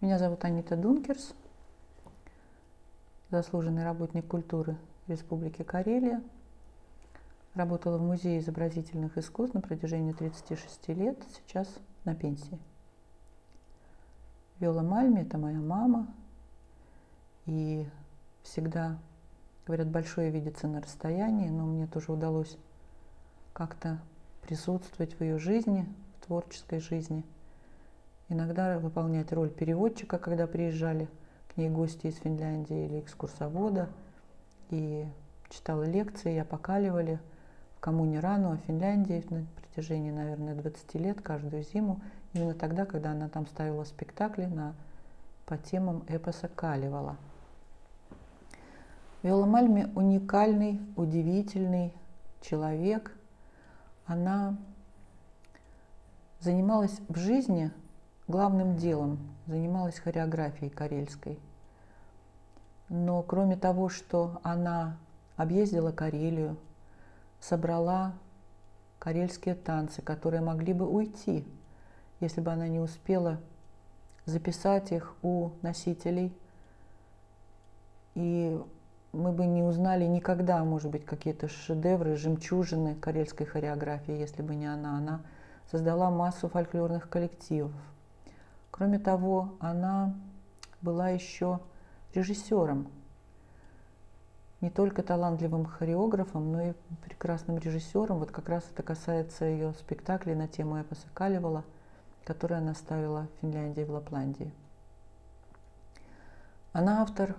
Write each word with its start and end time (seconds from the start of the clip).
Меня 0.00 0.16
зовут 0.16 0.44
Анита 0.44 0.76
Дункерс, 0.76 1.34
заслуженный 3.30 3.82
работник 3.82 4.28
культуры 4.28 4.76
Республики 5.08 5.64
Карелия. 5.64 6.22
Работала 7.54 7.98
в 7.98 8.02
Музее 8.02 8.38
изобразительных 8.38 9.18
искусств 9.18 9.54
на 9.54 9.60
протяжении 9.60 10.12
36 10.12 10.88
лет, 10.90 11.18
сейчас 11.34 11.80
на 12.04 12.14
пенсии. 12.14 12.60
Виола 14.60 14.82
Мальми– 14.82 15.20
это 15.22 15.36
моя 15.36 15.58
мама, 15.58 16.06
и 17.46 17.84
всегда, 18.44 18.98
говорят, 19.66 19.88
большое 19.88 20.30
видится 20.30 20.68
на 20.68 20.80
расстоянии, 20.80 21.48
но 21.48 21.66
мне 21.66 21.88
тоже 21.88 22.12
удалось 22.12 22.56
как-то 23.52 23.98
присутствовать 24.42 25.14
в 25.14 25.22
ее 25.22 25.38
жизни, 25.38 25.92
в 26.20 26.26
творческой 26.26 26.78
жизни. 26.78 27.24
Иногда 28.28 28.78
выполнять 28.78 29.32
роль 29.32 29.50
переводчика, 29.50 30.18
когда 30.18 30.46
приезжали 30.46 31.08
к 31.52 31.56
ней 31.56 31.68
гости 31.68 32.08
из 32.08 32.16
Финляндии 32.16 32.86
или 32.86 33.00
экскурсовода. 33.00 33.88
И 34.70 35.06
читала 35.48 35.84
лекции, 35.84 36.34
и 36.34 36.38
опокаливали 36.38 37.18
в 37.76 37.80
коммуне 37.80 38.20
Рану 38.20 38.52
о 38.52 38.56
Финляндии 38.58 39.24
на 39.30 39.46
протяжении, 39.56 40.10
наверное, 40.10 40.54
20 40.54 40.94
лет, 40.96 41.20
каждую 41.22 41.62
зиму. 41.62 42.00
Именно 42.34 42.54
тогда, 42.54 42.84
когда 42.84 43.12
она 43.12 43.28
там 43.28 43.46
ставила 43.46 43.84
спектакли 43.84 44.44
на, 44.44 44.74
по 45.46 45.56
темам 45.56 46.04
эпоса 46.08 46.48
Каливала. 46.48 47.16
Виола 49.22 49.46
Мальми 49.46 49.90
уникальный, 49.94 50.80
удивительный 50.96 51.92
человек– 52.40 53.14
она 54.08 54.56
занималась 56.40 56.98
в 57.08 57.18
жизни 57.18 57.70
главным 58.28 58.76
делом, 58.76 59.18
занималась 59.46 59.98
хореографией 59.98 60.70
карельской. 60.70 61.38
Но 62.88 63.22
кроме 63.22 63.56
того, 63.56 63.88
что 63.88 64.40
она 64.42 64.98
объездила 65.36 65.92
Карелию, 65.92 66.56
собрала 67.40 68.14
карельские 68.98 69.54
танцы, 69.54 70.02
которые 70.02 70.40
могли 70.40 70.72
бы 70.72 70.86
уйти, 70.88 71.46
если 72.20 72.40
бы 72.40 72.52
она 72.52 72.68
не 72.68 72.80
успела 72.80 73.38
записать 74.24 74.92
их 74.92 75.14
у 75.22 75.50
носителей. 75.62 76.36
И 78.14 78.60
мы 79.12 79.32
бы 79.32 79.46
не 79.46 79.62
узнали 79.62 80.04
никогда, 80.04 80.62
может 80.64 80.90
быть, 80.90 81.04
какие-то 81.04 81.48
шедевры, 81.48 82.16
жемчужины 82.16 82.94
карельской 82.96 83.46
хореографии, 83.46 84.12
если 84.12 84.42
бы 84.42 84.54
не 84.54 84.66
она. 84.66 84.98
Она 84.98 85.20
создала 85.70 86.10
массу 86.10 86.48
фольклорных 86.48 87.08
коллективов. 87.08 87.72
Кроме 88.78 89.00
того, 89.00 89.56
она 89.58 90.14
была 90.82 91.08
еще 91.08 91.58
режиссером, 92.14 92.86
не 94.60 94.70
только 94.70 95.02
талантливым 95.02 95.66
хореографом, 95.66 96.52
но 96.52 96.62
и 96.62 96.72
прекрасным 97.02 97.58
режиссером. 97.58 98.20
Вот 98.20 98.30
как 98.30 98.48
раз 98.48 98.70
это 98.72 98.84
касается 98.84 99.46
ее 99.46 99.72
спектаклей 99.80 100.36
на 100.36 100.46
тему 100.46 100.80
эпоса 100.80 101.08
Каливала, 101.12 101.64
который 102.24 102.58
она 102.58 102.72
ставила 102.74 103.26
в 103.26 103.40
Финляндии 103.40 103.80
и 103.80 103.84
в 103.84 103.90
Лапландии. 103.90 104.52
Она 106.72 107.02
автор 107.02 107.34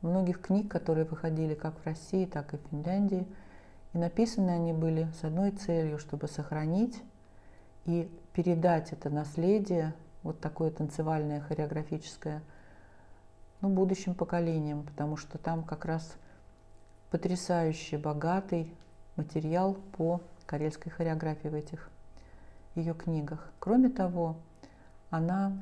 многих 0.00 0.40
книг, 0.40 0.70
которые 0.70 1.04
выходили 1.04 1.52
как 1.52 1.78
в 1.80 1.84
России, 1.84 2.24
так 2.24 2.54
и 2.54 2.56
в 2.56 2.62
Финляндии. 2.70 3.28
И 3.92 3.98
написаны 3.98 4.48
они 4.48 4.72
были 4.72 5.06
с 5.20 5.22
одной 5.22 5.50
целью, 5.50 5.98
чтобы 5.98 6.28
сохранить 6.28 6.98
и 7.84 8.10
передать 8.32 8.94
это 8.94 9.10
наследие, 9.10 9.92
вот 10.22 10.40
такое 10.40 10.70
танцевальное, 10.70 11.40
хореографическое, 11.40 12.42
ну, 13.60 13.68
будущим 13.68 14.14
поколениям, 14.14 14.84
потому 14.84 15.16
что 15.16 15.38
там 15.38 15.62
как 15.62 15.84
раз 15.84 16.16
потрясающий, 17.10 17.96
богатый 17.96 18.74
материал 19.16 19.74
по 19.96 20.20
карельской 20.46 20.90
хореографии 20.90 21.48
в 21.48 21.54
этих 21.54 21.90
ее 22.74 22.94
книгах. 22.94 23.50
Кроме 23.58 23.88
того, 23.88 24.36
она 25.10 25.52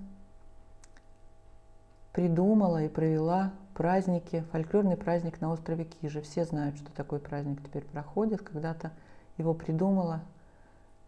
придумала 2.13 2.83
и 2.83 2.89
провела 2.89 3.53
праздники, 3.75 4.45
фольклорный 4.53 4.97
праздник 4.97 5.41
на 5.41 5.51
острове 5.51 5.85
Кижи. 5.85 6.21
Все 6.23 6.45
знают, 6.45 6.77
что 6.77 6.93
такой 6.93 7.19
праздник 7.19 7.63
теперь 7.63 7.85
проходит. 7.85 8.43
Когда-то 8.43 8.93
его 9.39 9.55
придумала 9.55 10.21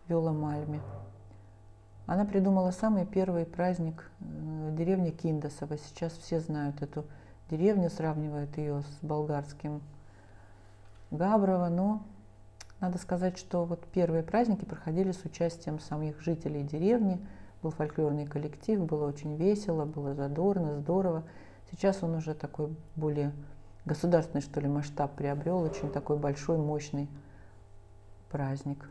Виола 0.08 0.32
Мальми. 0.32 0.80
Она 2.12 2.26
придумала 2.26 2.72
самый 2.72 3.06
первый 3.06 3.46
праздник 3.46 4.10
э, 4.20 4.74
деревни 4.76 5.12
Киндосова. 5.12 5.78
Сейчас 5.78 6.12
все 6.12 6.40
знают 6.40 6.82
эту 6.82 7.06
деревню, 7.48 7.88
сравнивают 7.88 8.54
ее 8.58 8.82
с 8.82 8.98
болгарским 9.00 9.80
Габрово, 11.10 11.70
но 11.70 12.02
надо 12.80 12.98
сказать, 12.98 13.38
что 13.38 13.64
вот 13.64 13.86
первые 13.86 14.22
праздники 14.22 14.66
проходили 14.66 15.12
с 15.12 15.24
участием 15.24 15.80
самих 15.80 16.20
жителей 16.20 16.62
деревни. 16.64 17.18
Был 17.62 17.70
фольклорный 17.70 18.26
коллектив, 18.26 18.78
было 18.84 19.08
очень 19.08 19.36
весело, 19.36 19.86
было 19.86 20.14
задорно, 20.14 20.80
здорово. 20.80 21.22
Сейчас 21.70 22.02
он 22.02 22.16
уже 22.16 22.34
такой 22.34 22.76
более 22.94 23.32
государственный, 23.86 24.42
что 24.42 24.60
ли, 24.60 24.68
масштаб 24.68 25.16
приобрел, 25.16 25.60
очень 25.60 25.90
такой 25.90 26.18
большой, 26.18 26.58
мощный 26.58 27.08
праздник. 28.28 28.86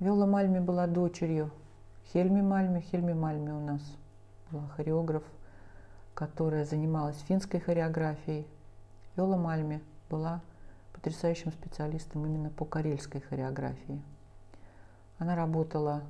Виола 0.00 0.26
Мальми 0.26 0.58
была 0.58 0.86
дочерью 0.86 1.50
Хельми 2.12 2.40
Мальми. 2.40 2.80
Хельми 2.80 3.12
Мальми 3.12 3.50
у 3.50 3.60
нас 3.60 3.80
была 4.50 4.66
хореограф, 4.68 5.22
которая 6.14 6.64
занималась 6.64 7.18
финской 7.28 7.60
хореографией. 7.60 8.46
Виола 9.16 9.36
Мальми 9.36 9.82
была 10.10 10.40
потрясающим 10.92 11.52
специалистом 11.52 12.26
именно 12.26 12.50
по 12.50 12.64
карельской 12.64 13.20
хореографии. 13.20 14.02
Она 15.18 15.34
работала 15.34 16.02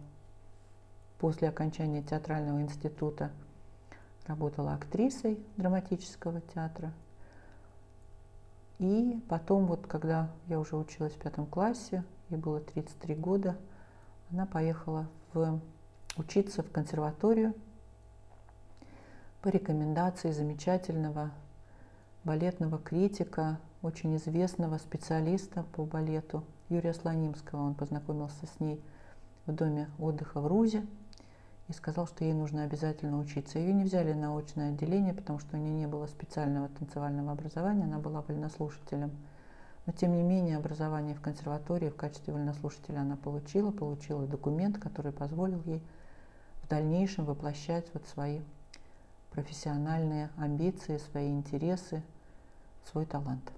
после 1.19 1.48
окончания 1.48 2.02
театрального 2.02 2.60
института– 2.60 3.30
работала 4.26 4.75
актрисой 4.75 5.38
драматического 5.56 6.41
театра. 6.41 6.92
И 8.78 9.22
потом, 9.28 9.66
вот 9.66 9.86
когда 9.86 10.30
я 10.48 10.60
уже 10.60 10.76
училась 10.76 11.14
в 11.14 11.19
пятом 11.19 11.46
классе, 11.46 12.04
ей 12.28 12.36
было 12.36 12.60
33 12.60 13.14
года, 13.14 13.56
она 14.31 14.47
поехала 14.47 15.06
в, 15.32 15.60
учиться 16.16 16.62
в 16.62 16.70
консерваторию 16.70 17.54
по 19.42 19.48
рекомендации 19.48 20.31
замечательного 20.31 21.31
балетного 22.25 22.78
критика, 22.78 23.59
очень 23.82 24.16
известного 24.16 24.78
специалиста 24.78 25.64
по 25.75 25.84
балету 25.84 26.42
Юрия 26.69 26.94
Слонимского. 26.94 27.62
Он 27.62 27.75
познакомился 27.75 28.47
с 28.47 28.60
ней 28.60 28.82
в 29.47 29.53
доме 29.53 29.88
отдыха 29.98 30.41
в 30.41 30.47
Рузе– 30.47 30.84
и 31.69 31.72
сказал, 31.72 32.06
что 32.06 32.25
ей 32.25 32.32
нужно 32.32 32.62
обязательно 32.62 33.19
учиться. 33.19 33.58
Ее 33.58 33.72
не 33.72 33.84
взяли 33.84 34.12
на 34.12 34.37
очное 34.37 34.70
отделение, 34.70 35.12
потому 35.12 35.38
что 35.38 35.56
у 35.56 35.60
нее 35.60 35.72
не 35.72 35.87
было 35.87 36.06
специального 36.06 36.69
танцевального 36.69 37.32
образования, 37.32 37.84
она 37.84 37.98
была 37.98 38.22
вольнослушателем. 38.22 39.10
Но 39.86 39.92
тем 39.92 40.16
не 40.16 40.22
менее 40.22 40.56
образование 40.56 41.14
в 41.14 41.20
консерватории 41.20 41.88
в 41.88 41.97
качестве 41.97 42.32
вольнослушателя 42.32 43.00
она 43.00 43.16
получила, 43.16 43.70
получила 43.70 44.26
документ, 44.26 44.78
который 44.78 45.12
позволил 45.12 45.62
ей 45.64 45.80
в 46.62 46.69
дальнейшем 46.69 47.24
воплощать 47.24 47.86
вот 47.94 48.04
свои 48.08 48.41
профессиональные 49.30 50.30
амбиции, 50.36 50.98
свои 50.98 51.30
интересы, 51.30 52.02
свой 52.84 53.06
талант. 53.06 53.52